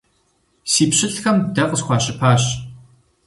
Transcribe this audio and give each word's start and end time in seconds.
Си 0.71 0.83
пщылӀхэм 0.89 1.37
дэ 1.55 1.63
къысхуащыпащ! 1.69 2.43